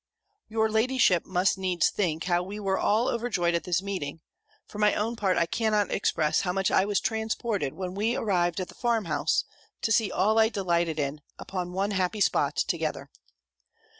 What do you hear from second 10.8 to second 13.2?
in, upon one happy spot together.